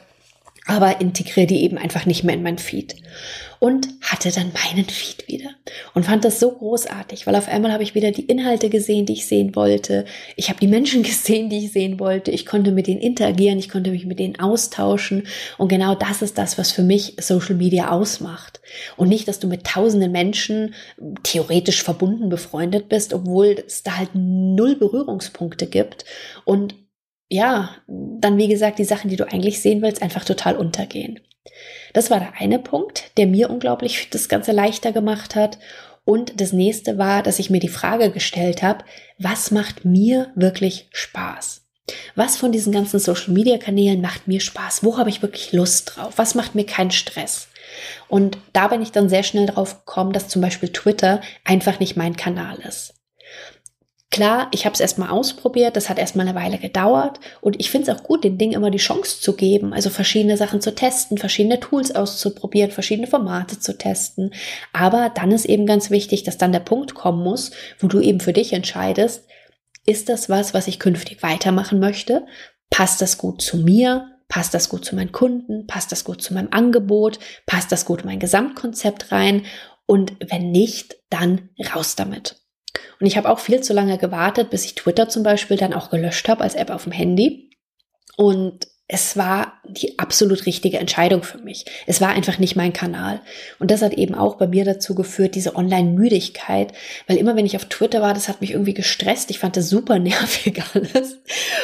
aber 0.67 1.01
integriere 1.01 1.47
die 1.47 1.63
eben 1.63 1.77
einfach 1.77 2.07
nicht 2.07 2.25
mehr 2.25 2.35
in 2.35 2.43
mein 2.43 2.59
Feed. 2.59 2.97
Und 3.61 3.89
hatte 4.03 4.31
dann 4.31 4.53
meinen 4.53 4.85
Feed 4.85 5.27
wieder 5.27 5.51
und 5.95 6.05
fand 6.05 6.25
das 6.25 6.39
so 6.39 6.51
großartig, 6.51 7.27
weil 7.27 7.35
auf 7.35 7.49
einmal 7.49 7.73
habe 7.73 7.83
ich 7.83 7.95
wieder 7.95 8.11
die 8.11 8.27
Inhalte 8.27 8.69
gesehen, 8.69 9.07
die 9.07 9.15
ich 9.15 9.27
sehen 9.27 9.57
wollte. 9.57 10.05
Ich 10.37 10.51
habe 10.51 10.61
die 10.61 10.67
Menschen 10.67 11.03
gesehen, 11.05 11.49
die 11.49 11.65
ich 11.65 11.73
sehen 11.73 11.99
wollte. 11.99 12.31
Ich 12.31 12.45
konnte 12.45 12.73
mit 12.73 12.89
denen 12.89 13.01
interagieren, 13.01 13.59
ich 13.59 13.71
konnte 13.71 13.91
mich 13.91 14.05
mit 14.05 14.19
denen 14.19 14.39
austauschen. 14.39 15.27
Und 15.57 15.69
genau 15.69 15.95
das 15.95 16.21
ist 16.21 16.37
das, 16.37 16.59
was 16.59 16.73
für 16.73 16.83
mich 16.83 17.17
Social 17.21 17.55
Media 17.55 17.91
ausmacht. 17.91 18.61
Und 18.97 19.09
nicht, 19.09 19.29
dass 19.29 19.39
du 19.39 19.47
mit 19.47 19.65
tausenden 19.65 20.13
Menschen 20.13 20.75
theoretisch 21.23 21.83
verbunden 21.83 22.29
befreundet 22.29 22.91
bist, 22.91 23.15
obwohl 23.15 23.65
es 23.67 23.83
da 23.83 23.97
halt 23.97 24.11
null 24.15 24.77
Berührungspunkte 24.77 25.67
gibt. 25.67 26.05
Und 26.45 26.75
ja, 27.29 27.71
dann 27.87 28.37
wie 28.37 28.49
gesagt, 28.49 28.79
die 28.79 28.85
Sachen, 28.85 29.11
die 29.11 29.17
du 29.17 29.27
eigentlich 29.27 29.61
sehen 29.61 29.83
willst, 29.83 30.03
einfach 30.03 30.25
total 30.25 30.57
untergehen. 30.57 31.21
Das 31.93 32.11
war 32.11 32.21
der 32.21 32.35
eine 32.39 32.59
Punkt, 32.59 33.17
der 33.17 33.27
mir 33.27 33.51
unglaublich 33.51 34.09
das 34.11 34.29
Ganze 34.29 34.53
leichter 34.53 34.93
gemacht 34.93 35.35
hat. 35.35 35.59
Und 36.05 36.41
das 36.41 36.53
nächste 36.53 36.99
war, 36.99 37.23
dass 37.23 37.39
ich 37.39 37.51
mir 37.51 37.61
die 37.61 37.69
Frage 37.69 38.11
gestellt 38.11 38.63
habe, 38.63 38.85
was 39.19 39.51
macht 39.51 39.85
mir 39.85 40.33
wirklich 40.35 40.89
Spaß? 40.93 41.63
Was 42.15 42.37
von 42.37 42.53
diesen 42.53 42.73
ganzen 42.73 42.99
Social-Media-Kanälen 42.99 44.01
macht 44.01 44.27
mir 44.27 44.41
Spaß? 44.41 44.85
Wo 44.85 44.97
habe 44.97 45.11
ich 45.11 45.23
wirklich 45.23 45.53
Lust 45.53 45.97
drauf? 45.97 46.15
Was 46.17 46.35
macht 46.35 46.55
mir 46.55 46.65
keinen 46.65 46.91
Stress? 46.91 47.49
Und 48.09 48.39
da 48.53 48.69
bin 48.69 48.83
ich 48.83 48.93
dann 48.93 49.09
sehr 49.09 49.23
schnell 49.23 49.47
drauf 49.47 49.85
gekommen, 49.85 50.13
dass 50.13 50.29
zum 50.29 50.43
Beispiel 50.43 50.71
Twitter 50.71 51.21
einfach 51.45 51.81
nicht 51.81 51.97
mein 51.97 52.17
Kanal 52.17 52.59
ist. 52.67 52.95
Klar, 54.15 54.47
ich 54.53 54.65
habe 54.65 54.75
es 54.75 54.79
erstmal 54.79 55.11
ausprobiert, 55.11 55.75
das 55.75 55.89
hat 55.89 55.99
erstmal 55.99 56.29
eine 56.29 56.39
Weile 56.39 56.59
gedauert 56.59 57.19
und 57.41 57.59
ich 57.59 57.73
finde 57.73 57.91
es 57.91 57.99
auch 57.99 58.05
gut, 58.05 58.23
den 58.23 58.39
Dingen 58.39 58.53
immer 58.53 58.71
die 58.71 58.79
Chance 58.79 59.21
zu 59.21 59.35
geben, 59.35 59.73
also 59.73 59.91
verschiedene 59.91 60.37
Sachen 60.37 60.61
zu 60.61 60.73
testen, 60.73 61.19
verschiedene 61.19 61.59
Tools 61.59 61.93
auszuprobieren, 61.93 62.71
verschiedene 62.71 63.09
Formate 63.09 63.59
zu 63.59 63.77
testen. 63.77 64.33
Aber 64.73 65.11
dann 65.13 65.33
ist 65.33 65.47
eben 65.47 65.67
ganz 65.67 65.91
wichtig, 65.91 66.23
dass 66.23 66.39
dann 66.39 66.53
der 66.53 66.61
Punkt 66.61 66.95
kommen 66.95 67.25
muss, 67.25 67.51
wo 67.81 67.89
du 67.89 67.99
eben 67.99 68.21
für 68.21 68.33
dich 68.33 68.53
entscheidest, 68.53 69.25
ist 69.85 70.09
das 70.09 70.29
was, 70.29 70.55
was 70.55 70.69
ich 70.69 70.79
künftig 70.79 71.25
weitermachen 71.25 71.81
möchte? 71.81 72.25
Passt 72.71 73.03
das 73.03 73.19
gut 73.19 73.43
zu 73.43 73.57
mir? 73.57 74.13
Passt 74.29 74.55
das 74.55 74.69
gut 74.69 74.85
zu 74.85 74.95
meinen 74.95 75.11
Kunden? 75.11 75.67
Passt 75.67 75.91
das 75.91 76.05
gut 76.05 76.23
zu 76.23 76.35
meinem 76.35 76.53
Angebot? 76.53 77.19
Passt 77.47 77.73
das 77.73 77.85
gut 77.85 78.03
in 78.03 78.07
mein 78.07 78.21
Gesamtkonzept 78.21 79.11
rein? 79.11 79.45
Und 79.87 80.13
wenn 80.25 80.53
nicht, 80.53 80.99
dann 81.11 81.49
raus 81.75 81.97
damit. 81.97 82.44
Und 83.05 83.09
ich 83.09 83.19
habe 83.19 83.29
auch 83.29 83.39
viel 83.39 83.61
zu 83.61 83.75
lange 83.75 83.99
gewartet, 83.99 84.49
bis 84.49 84.65
ich 84.65 84.77
Twitter 84.77 85.11
zum 85.11 85.25
Beispiel 85.25 85.59
dann 85.59 85.75
auch 85.75 85.91
gelöscht 85.91 86.27
habe 86.27 86.43
als 86.43 86.55
App 86.55 86.71
auf 86.71 86.85
dem 86.85 86.93
Handy. 86.93 87.51
Und 88.17 88.67
es 88.87 89.17
war 89.17 89.55
die 89.67 89.99
absolut 89.99 90.45
richtige 90.45 90.79
Entscheidung 90.79 91.23
für 91.23 91.39
mich. 91.39 91.65
Es 91.87 92.03
war 92.03 92.11
einfach 92.11 92.39
nicht 92.39 92.55
mein 92.55 92.75
Kanal. 92.75 93.23
Und 93.59 93.71
das 93.71 93.81
hat 93.81 93.95
eben 93.95 94.15
auch 94.15 94.37
bei 94.37 94.47
mir 94.47 94.67
dazu 94.67 94.95
geführt, 94.95 95.37
diese 95.37 95.57
Online-Müdigkeit, 95.57 96.75
weil 97.07 97.17
immer 97.17 97.35
wenn 97.35 97.47
ich 97.47 97.57
auf 97.57 97.65
Twitter 97.65 98.03
war, 98.03 98.13
das 98.13 98.29
hat 98.29 98.43
mich 98.43 98.51
irgendwie 98.51 98.75
gestresst. 98.75 99.31
Ich 99.31 99.39
fand 99.39 99.57
das 99.57 99.71
super 99.71 99.99
nervig 100.01 100.63
alles. 100.75 101.19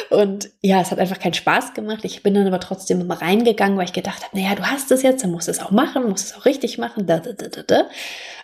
Und 0.09 0.49
ja, 0.61 0.81
es 0.81 0.89
hat 0.89 0.97
einfach 0.97 1.19
keinen 1.19 1.35
Spaß 1.35 1.75
gemacht. 1.75 2.03
Ich 2.05 2.23
bin 2.23 2.33
dann 2.33 2.47
aber 2.47 2.59
trotzdem 2.59 2.99
immer 2.99 3.21
reingegangen, 3.21 3.77
weil 3.77 3.85
ich 3.85 3.93
gedacht 3.93 4.23
habe, 4.23 4.35
naja, 4.39 4.55
du 4.55 4.65
hast 4.65 4.89
es 4.91 5.03
jetzt, 5.03 5.23
dann 5.23 5.31
musst 5.31 5.47
du 5.47 5.51
es 5.51 5.59
auch 5.59 5.71
machen, 5.71 6.09
musst 6.09 6.25
es 6.25 6.35
auch 6.35 6.45
richtig 6.45 6.79
machen. 6.79 7.05
Da, 7.05 7.19
da, 7.19 7.33
da, 7.33 7.49
da, 7.49 7.61
da. 7.61 7.89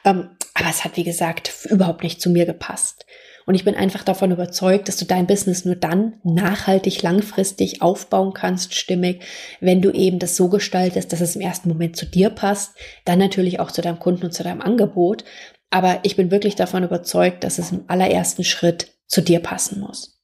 Ähm, 0.05 0.29
aber 0.53 0.69
es 0.69 0.83
hat, 0.85 0.97
wie 0.97 1.03
gesagt, 1.03 1.51
überhaupt 1.65 2.03
nicht 2.03 2.21
zu 2.21 2.29
mir 2.29 2.45
gepasst. 2.45 3.07
Und 3.47 3.55
ich 3.55 3.63
bin 3.63 3.75
einfach 3.75 4.03
davon 4.03 4.31
überzeugt, 4.31 4.89
dass 4.89 4.97
du 4.97 5.05
dein 5.05 5.25
Business 5.25 5.63
nur 5.63 5.77
dann 5.77 6.19
nachhaltig, 6.23 7.01
langfristig 7.01 7.81
aufbauen 7.81 8.33
kannst, 8.33 8.75
stimmig, 8.75 9.23
wenn 9.61 9.81
du 9.81 9.89
eben 9.91 10.19
das 10.19 10.35
so 10.35 10.49
gestaltest, 10.49 11.13
dass 11.13 11.21
es 11.21 11.37
im 11.37 11.41
ersten 11.41 11.69
Moment 11.69 11.95
zu 11.95 12.05
dir 12.05 12.29
passt, 12.29 12.75
dann 13.05 13.19
natürlich 13.19 13.61
auch 13.61 13.71
zu 13.71 13.81
deinem 13.81 13.99
Kunden 13.99 14.25
und 14.25 14.33
zu 14.33 14.43
deinem 14.43 14.59
Angebot. 14.59 15.23
Aber 15.69 15.99
ich 16.03 16.17
bin 16.17 16.29
wirklich 16.29 16.55
davon 16.55 16.83
überzeugt, 16.83 17.45
dass 17.45 17.57
es 17.57 17.71
im 17.71 17.85
allerersten 17.87 18.43
Schritt 18.43 18.91
zu 19.07 19.21
dir 19.21 19.39
passen 19.39 19.79
muss. 19.79 20.19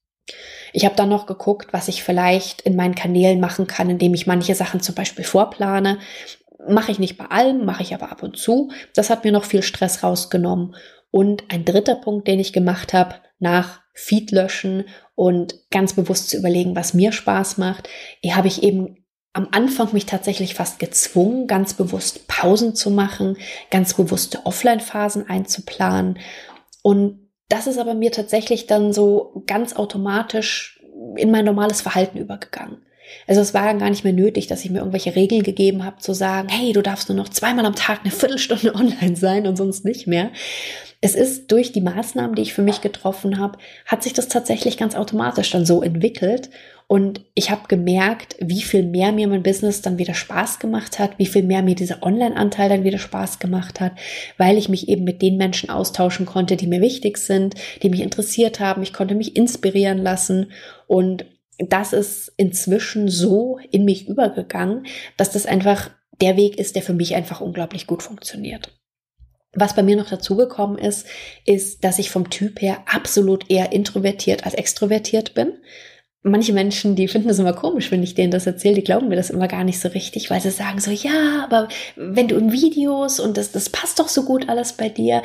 Ich 0.74 0.84
habe 0.84 0.96
dann 0.96 1.08
noch 1.08 1.26
geguckt, 1.26 1.72
was 1.72 1.88
ich 1.88 2.04
vielleicht 2.04 2.62
in 2.64 2.76
meinen 2.76 2.96
Kanälen 2.96 3.40
machen 3.40 3.68
kann, 3.68 3.90
indem 3.90 4.14
ich 4.16 4.28
manche 4.28 4.54
Sachen 4.54 4.82
zum 4.82 4.96
Beispiel 4.96 5.24
vorplane. 5.24 5.98
Mache 6.68 6.92
ich 6.92 7.00
nicht 7.00 7.18
bei 7.18 7.28
allem, 7.28 7.64
mache 7.64 7.84
ich 7.84 7.94
aber 7.94 8.12
ab 8.12 8.22
und 8.22 8.38
zu. 8.38 8.70
Das 8.94 9.10
hat 9.10 9.24
mir 9.24 9.32
noch 9.32 9.46
viel 9.46 9.64
Stress 9.64 10.04
rausgenommen. 10.04 10.76
Und 11.14 11.44
ein 11.50 11.64
dritter 11.64 11.94
Punkt, 11.94 12.28
den 12.28 12.40
ich 12.40 12.54
gemacht 12.54 12.92
habe, 12.92 13.14
nach 13.38 13.82
Feed 13.94 14.32
löschen 14.32 14.86
und 15.14 15.54
ganz 15.70 15.94
bewusst 15.94 16.32
zu 16.32 16.38
überlegen, 16.38 16.76
was 16.76 16.96
mir 16.96 17.12
Spaß 17.12 17.60
macht, 17.60 17.88
habe 18.28 18.48
ich 18.48 18.64
eben 18.64 19.06
am 19.32 19.48
Anfang 19.52 19.94
mich 19.94 20.08
tatsächlich 20.08 20.56
fast 20.56 20.80
gezwungen, 20.80 21.46
ganz 21.46 21.76
bewusst 21.76 22.28
Pausen 22.28 22.74
zu 22.74 22.90
machen, 22.90 23.38
ganz 23.70 23.94
bewusste 23.94 24.44
Offline-Phasen 24.48 25.30
einzuplanen. 25.30 26.18
Und 26.82 27.30
das 27.48 27.68
ist 27.68 27.78
aber 27.78 27.94
mir 27.94 28.12
tatsächlich 28.12 28.66
dann 28.66 28.92
so 28.92 29.44
ganz 29.46 29.76
automatisch 29.76 30.82
in 31.16 31.30
mein 31.30 31.46
normales 31.46 31.82
Verhalten 31.82 32.18
übergegangen. 32.18 32.78
Also 33.28 33.40
es 33.40 33.54
war 33.54 33.72
gar 33.76 33.92
nicht 33.92 34.04
mehr 34.04 34.14
nötig, 34.14 34.48
dass 34.48 34.66
ich 34.66 34.72
mir 34.72 34.80
irgendwelche 34.80 35.16
Regeln 35.16 35.44
gegeben 35.44 35.86
habe, 35.86 36.00
zu 36.00 36.14
sagen, 36.14 36.50
hey, 36.50 36.74
du 36.74 36.82
darfst 36.82 37.08
nur 37.08 37.18
noch 37.18 37.30
zweimal 37.30 37.68
am 37.68 37.76
Tag 37.76 38.00
eine 38.02 38.12
Viertelstunde 38.12 38.74
online 38.76 39.16
sein 39.16 39.46
und 39.46 39.58
sonst 39.58 39.86
nicht 39.86 40.08
mehr. 40.08 40.32
Es 41.04 41.16
ist 41.16 41.52
durch 41.52 41.74
die 41.74 41.82
Maßnahmen, 41.82 42.34
die 42.34 42.44
ich 42.44 42.54
für 42.54 42.62
mich 42.62 42.80
getroffen 42.80 43.38
habe, 43.38 43.58
hat 43.86 44.02
sich 44.02 44.14
das 44.14 44.30
tatsächlich 44.30 44.78
ganz 44.78 44.96
automatisch 44.96 45.52
dann 45.52 45.66
so 45.66 45.82
entwickelt. 45.82 46.50
Und 46.88 47.26
ich 47.34 47.52
habe 47.52 47.68
gemerkt, 47.68 48.38
wie 48.40 48.62
viel 48.62 48.84
mehr 48.84 49.12
mir 49.12 49.28
mein 49.28 49.44
Business 49.44 49.82
dann 49.82 49.98
wieder 49.98 50.14
Spaß 50.14 50.60
gemacht 50.60 51.00
hat, 51.00 51.20
wie 51.20 51.26
viel 51.26 51.44
mehr 51.44 51.62
mir 51.62 51.76
dieser 51.76 52.04
Online-Anteil 52.04 52.70
dann 52.70 52.86
wieder 52.86 53.00
Spaß 53.00 53.40
gemacht 53.40 53.82
hat, 53.82 53.92
weil 54.38 54.58
ich 54.58 54.70
mich 54.70 54.88
eben 54.88 55.04
mit 55.04 55.22
den 55.22 55.36
Menschen 55.36 55.70
austauschen 55.70 56.26
konnte, 56.26 56.56
die 56.56 56.68
mir 56.68 56.80
wichtig 56.80 57.18
sind, 57.18 57.56
die 57.82 57.90
mich 57.90 58.00
interessiert 58.00 58.62
haben. 58.62 58.82
Ich 58.82 58.94
konnte 58.94 59.14
mich 59.14 59.36
inspirieren 59.36 59.98
lassen 59.98 60.54
und 60.88 61.26
das 61.58 61.92
ist 61.92 62.32
inzwischen 62.38 63.10
so 63.10 63.60
in 63.72 63.84
mich 63.84 64.08
übergegangen, 64.08 64.86
dass 65.18 65.32
das 65.32 65.46
einfach 65.48 65.90
der 66.22 66.38
Weg 66.38 66.58
ist, 66.58 66.78
der 66.78 66.82
für 66.82 66.94
mich 66.94 67.14
einfach 67.14 67.42
unglaublich 67.42 67.88
gut 67.88 68.04
funktioniert. 68.04 68.72
Was 69.56 69.76
bei 69.76 69.84
mir 69.84 69.96
noch 69.96 70.10
dazugekommen 70.10 70.78
ist, 70.78 71.06
ist, 71.46 71.84
dass 71.84 72.00
ich 72.00 72.10
vom 72.10 72.30
Typ 72.30 72.62
her 72.62 72.84
absolut 72.86 73.50
eher 73.50 73.72
introvertiert 73.72 74.46
als 74.46 74.56
extrovertiert 74.56 75.34
bin. 75.34 75.54
Manche 76.24 76.54
Menschen, 76.54 76.96
die 76.96 77.10
finden 77.10 77.28
das 77.28 77.40
immer 77.40 77.54
komisch, 77.54 77.92
wenn 77.92 78.02
ich 78.02 78.16
denen 78.16 78.32
das 78.32 78.48
erzähle, 78.48 78.76
die 78.76 78.84
glauben 78.84 79.10
mir 79.10 79.18
das 79.18 79.30
immer 79.30 79.50
gar 79.50 79.66
nicht 79.66 79.80
so 79.80 79.90
richtig, 79.90 80.30
weil 80.30 80.40
sie 80.40 80.52
sagen 80.52 80.80
so, 80.80 80.90
ja, 80.90 81.44
aber 81.44 81.68
wenn 81.98 82.30
du 82.30 82.38
in 82.38 82.54
Videos 82.54 83.20
und 83.20 83.36
das, 83.36 83.52
das 83.52 83.70
passt 83.70 84.00
doch 84.00 84.08
so 84.08 84.24
gut 84.24 84.48
alles 84.48 84.74
bei 84.74 84.88
dir 84.88 85.22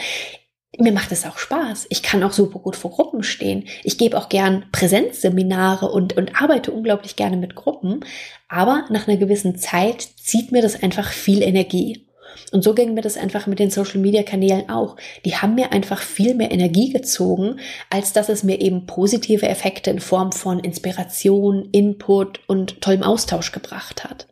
mir 0.76 0.92
macht 0.92 1.12
es 1.12 1.25
auch 1.25 1.38
Spaß. 1.38 1.87
Ich 1.88 2.02
kann 2.02 2.23
auch 2.23 2.32
super 2.32 2.58
gut 2.58 2.76
vor 2.76 2.90
Gruppen 2.90 3.23
stehen. 3.23 3.66
Ich 3.82 3.99
gebe 3.99 4.18
auch 4.18 4.28
gern 4.28 4.66
Präsenzseminare 4.70 5.90
und, 5.90 6.16
und 6.16 6.40
arbeite 6.40 6.73
unglaublich 6.73 7.16
gerne 7.16 7.37
mit 7.37 7.54
Gruppen. 7.54 8.04
Aber 8.49 8.85
nach 8.90 9.08
einer 9.08 9.16
gewissen 9.16 9.56
Zeit 9.56 10.02
zieht 10.02 10.52
mir 10.52 10.62
das 10.62 10.82
einfach 10.82 11.11
viel 11.11 11.42
Energie. 11.42 12.07
Und 12.52 12.64
so 12.64 12.75
ging 12.75 12.94
mir 12.94 13.02
das 13.02 13.16
einfach 13.16 13.47
mit 13.47 13.58
den 13.58 13.70
Social 13.70 14.00
Media 14.00 14.23
Kanälen 14.23 14.68
auch. 14.68 14.97
Die 15.25 15.37
haben 15.37 15.54
mir 15.54 15.73
einfach 15.73 16.00
viel 16.00 16.35
mehr 16.35 16.50
Energie 16.50 16.92
gezogen, 16.92 17.61
als 17.90 18.12
dass 18.12 18.28
es 18.28 18.42
mir 18.42 18.61
eben 18.61 18.87
positive 18.87 19.49
Effekte 19.49 19.90
in 19.90 20.00
Form 20.00 20.32
von 20.32 20.61
Inspiration, 20.61 21.68
Input 21.73 22.40
und 22.47 22.80
tollem 22.80 23.02
Austausch 23.02 23.52
gebracht 23.52 24.04
hat. 24.04 24.28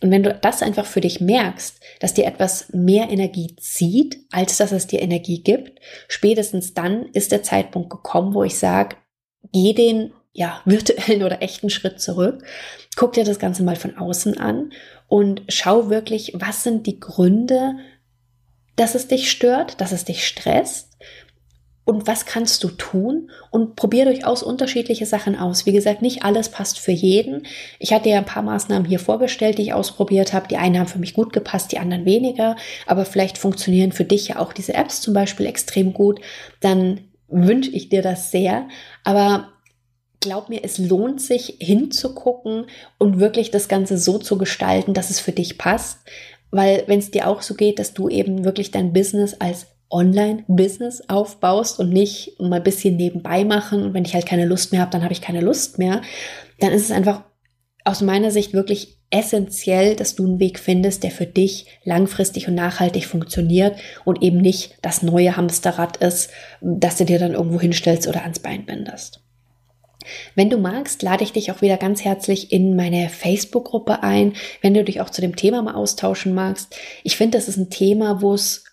Und 0.00 0.10
wenn 0.10 0.22
du 0.22 0.34
das 0.34 0.62
einfach 0.62 0.86
für 0.86 1.00
dich 1.00 1.20
merkst, 1.20 1.80
dass 2.00 2.14
dir 2.14 2.26
etwas 2.26 2.72
mehr 2.72 3.10
Energie 3.10 3.56
zieht, 3.56 4.18
als 4.30 4.56
dass 4.58 4.72
es 4.72 4.86
dir 4.86 5.00
Energie 5.00 5.42
gibt, 5.42 5.80
spätestens 6.08 6.74
dann 6.74 7.06
ist 7.12 7.32
der 7.32 7.42
Zeitpunkt 7.42 7.90
gekommen, 7.90 8.34
wo 8.34 8.42
ich 8.42 8.58
sage, 8.58 8.96
geh 9.52 9.72
den 9.72 10.12
ja, 10.34 10.60
virtuellen 10.66 11.22
oder 11.22 11.40
echten 11.40 11.70
Schritt 11.70 12.00
zurück, 12.00 12.44
guck 12.96 13.14
dir 13.14 13.24
das 13.24 13.38
Ganze 13.38 13.62
mal 13.62 13.76
von 13.76 13.96
außen 13.96 14.36
an 14.38 14.72
und 15.08 15.42
schau 15.48 15.88
wirklich, 15.88 16.34
was 16.34 16.62
sind 16.62 16.86
die 16.86 17.00
Gründe, 17.00 17.76
dass 18.76 18.94
es 18.94 19.08
dich 19.08 19.30
stört, 19.30 19.80
dass 19.80 19.92
es 19.92 20.04
dich 20.04 20.26
stresst 20.26 20.90
und 21.84 22.06
was 22.06 22.24
kannst 22.24 22.64
du 22.64 22.68
tun 22.68 23.30
und 23.50 23.76
probier 23.76 24.06
durchaus 24.06 24.42
unterschiedliche 24.42 25.06
Sachen 25.06 25.38
aus. 25.38 25.66
Wie 25.66 25.72
gesagt, 25.72 26.02
nicht 26.02 26.24
alles 26.24 26.48
passt 26.48 26.78
für 26.78 26.92
jeden. 26.92 27.46
Ich 27.78 27.92
hatte 27.92 28.08
ja 28.08 28.18
ein 28.18 28.24
paar 28.24 28.42
Maßnahmen 28.42 28.88
hier 28.88 28.98
vorgestellt, 28.98 29.58
die 29.58 29.62
ich 29.62 29.74
ausprobiert 29.74 30.32
habe. 30.32 30.48
Die 30.48 30.56
einen 30.56 30.78
haben 30.78 30.88
für 30.88 30.98
mich 30.98 31.12
gut 31.12 31.32
gepasst, 31.32 31.72
die 31.72 31.78
anderen 31.78 32.06
weniger. 32.06 32.56
Aber 32.86 33.04
vielleicht 33.04 33.36
funktionieren 33.36 33.92
für 33.92 34.04
dich 34.04 34.28
ja 34.28 34.38
auch 34.38 34.54
diese 34.54 34.74
Apps 34.74 35.02
zum 35.02 35.12
Beispiel 35.12 35.44
extrem 35.44 35.92
gut. 35.92 36.20
Dann 36.60 37.00
wünsche 37.28 37.70
ich 37.70 37.90
dir 37.90 38.00
das 38.00 38.30
sehr. 38.30 38.66
Aber 39.04 39.52
glaub 40.24 40.48
mir, 40.48 40.64
es 40.64 40.78
lohnt 40.78 41.20
sich 41.20 41.58
hinzugucken 41.60 42.66
und 42.98 43.20
wirklich 43.20 43.50
das 43.50 43.68
Ganze 43.68 43.98
so 43.98 44.18
zu 44.18 44.38
gestalten, 44.38 44.94
dass 44.94 45.10
es 45.10 45.20
für 45.20 45.32
dich 45.32 45.58
passt. 45.58 45.98
Weil 46.50 46.84
wenn 46.86 46.98
es 46.98 47.10
dir 47.10 47.28
auch 47.28 47.42
so 47.42 47.54
geht, 47.54 47.78
dass 47.78 47.92
du 47.94 48.08
eben 48.08 48.44
wirklich 48.44 48.70
dein 48.70 48.92
Business 48.92 49.34
als 49.34 49.66
Online-Business 49.90 51.08
aufbaust 51.08 51.78
und 51.78 51.90
nicht 51.90 52.40
mal 52.40 52.56
ein 52.56 52.62
bisschen 52.62 52.96
nebenbei 52.96 53.44
machen. 53.44 53.84
Und 53.84 53.94
wenn 53.94 54.04
ich 54.04 54.14
halt 54.14 54.26
keine 54.26 54.46
Lust 54.46 54.72
mehr 54.72 54.80
habe, 54.80 54.90
dann 54.90 55.02
habe 55.02 55.12
ich 55.12 55.20
keine 55.20 55.40
Lust 55.40 55.78
mehr. 55.78 56.00
Dann 56.58 56.72
ist 56.72 56.84
es 56.84 56.90
einfach 56.90 57.22
aus 57.84 58.00
meiner 58.00 58.30
Sicht 58.30 58.54
wirklich 58.54 58.98
essentiell, 59.10 59.94
dass 59.94 60.14
du 60.14 60.24
einen 60.24 60.40
Weg 60.40 60.58
findest, 60.58 61.02
der 61.02 61.10
für 61.10 61.26
dich 61.26 61.66
langfristig 61.84 62.48
und 62.48 62.54
nachhaltig 62.54 63.04
funktioniert 63.06 63.76
und 64.04 64.22
eben 64.22 64.38
nicht 64.38 64.78
das 64.80 65.02
neue 65.02 65.36
Hamsterrad 65.36 65.98
ist, 65.98 66.30
das 66.62 66.96
du 66.96 67.04
dir 67.04 67.18
dann 67.18 67.34
irgendwo 67.34 67.60
hinstellst 67.60 68.08
oder 68.08 68.22
ans 68.22 68.40
Bein 68.40 68.64
bindest. 68.64 69.23
Wenn 70.34 70.50
du 70.50 70.58
magst, 70.58 71.02
lade 71.02 71.24
ich 71.24 71.32
dich 71.32 71.50
auch 71.50 71.62
wieder 71.62 71.76
ganz 71.76 72.04
herzlich 72.04 72.52
in 72.52 72.76
meine 72.76 73.08
Facebook-Gruppe 73.08 74.02
ein, 74.02 74.34
wenn 74.60 74.74
du 74.74 74.84
dich 74.84 75.00
auch 75.00 75.10
zu 75.10 75.20
dem 75.20 75.36
Thema 75.36 75.62
mal 75.62 75.74
austauschen 75.74 76.34
magst. 76.34 76.76
Ich 77.02 77.16
finde, 77.16 77.38
das 77.38 77.48
ist 77.48 77.56
ein 77.56 77.70
Thema, 77.70 78.20
wo 78.22 78.34
es 78.34 78.64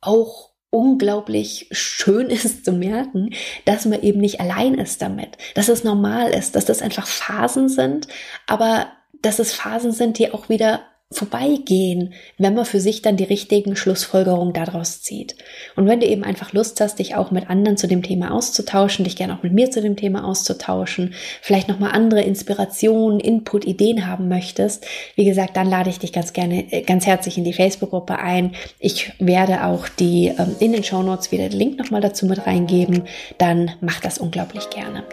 auch 0.00 0.50
unglaublich 0.70 1.68
schön 1.70 2.30
ist 2.30 2.64
zu 2.64 2.72
merken, 2.72 3.30
dass 3.64 3.86
man 3.86 4.02
eben 4.02 4.20
nicht 4.20 4.40
allein 4.40 4.74
ist 4.74 5.02
damit, 5.02 5.38
dass 5.54 5.68
es 5.68 5.84
normal 5.84 6.30
ist, 6.30 6.54
dass 6.54 6.64
das 6.64 6.82
einfach 6.82 7.06
Phasen 7.06 7.68
sind, 7.68 8.08
aber 8.46 8.88
dass 9.22 9.38
es 9.38 9.52
Phasen 9.52 9.92
sind, 9.92 10.18
die 10.18 10.32
auch 10.32 10.48
wieder 10.48 10.82
vorbeigehen, 11.10 12.12
wenn 12.36 12.54
man 12.54 12.66
für 12.66 12.80
sich 12.80 13.00
dann 13.00 13.16
die 13.16 13.24
richtigen 13.24 13.76
Schlussfolgerungen 13.76 14.52
daraus 14.52 15.00
zieht. 15.00 15.36
Und 15.74 15.86
wenn 15.86 16.00
du 16.00 16.06
eben 16.06 16.22
einfach 16.22 16.52
Lust 16.52 16.82
hast, 16.82 16.98
dich 16.98 17.14
auch 17.14 17.30
mit 17.30 17.48
anderen 17.48 17.78
zu 17.78 17.88
dem 17.88 18.02
Thema 18.02 18.30
auszutauschen, 18.34 19.04
dich 19.04 19.16
gerne 19.16 19.34
auch 19.34 19.42
mit 19.42 19.54
mir 19.54 19.70
zu 19.70 19.80
dem 19.80 19.96
Thema 19.96 20.24
auszutauschen, 20.24 21.14
vielleicht 21.40 21.68
nochmal 21.68 21.92
andere 21.92 22.20
Inspirationen, 22.20 23.20
Input, 23.20 23.64
Ideen 23.64 24.06
haben 24.06 24.28
möchtest, 24.28 24.86
wie 25.14 25.24
gesagt, 25.24 25.56
dann 25.56 25.70
lade 25.70 25.88
ich 25.88 25.98
dich 25.98 26.12
ganz 26.12 26.34
gerne, 26.34 26.70
äh, 26.70 26.82
ganz 26.82 27.06
herzlich 27.06 27.38
in 27.38 27.44
die 27.44 27.54
Facebook-Gruppe 27.54 28.18
ein. 28.18 28.52
Ich 28.78 29.12
werde 29.18 29.64
auch 29.64 29.88
die 29.88 30.28
ähm, 30.38 30.56
in 30.60 30.72
den 30.72 30.84
Show 30.84 31.02
Notes 31.02 31.32
wieder 31.32 31.48
den 31.48 31.58
Link 31.58 31.78
nochmal 31.78 32.02
dazu 32.02 32.26
mit 32.26 32.46
reingeben. 32.46 33.04
Dann 33.38 33.70
mach 33.80 34.00
das 34.00 34.18
unglaublich 34.18 34.68
gerne. 34.68 35.04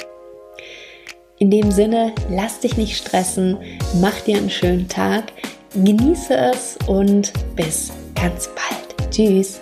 In 1.38 1.52
dem 1.52 1.72
Sinne, 1.72 2.14
lass 2.30 2.60
dich 2.60 2.75
nicht 2.75 2.98
stressen, 2.98 3.58
mach 4.02 4.20
dir 4.22 4.38
einen 4.38 4.50
schönen 4.50 4.88
Tag. 4.88 5.34
Genieße 5.84 6.34
es 6.34 6.77
und 6.88 7.34
bis 7.55 7.91
ganz 8.15 8.50
bald. 8.55 9.12
Tschüss. 9.12 9.60